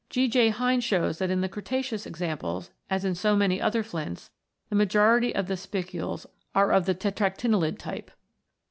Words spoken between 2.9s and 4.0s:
in so many other